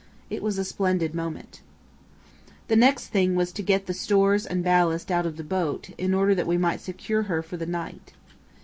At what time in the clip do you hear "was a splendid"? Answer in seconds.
0.41-1.13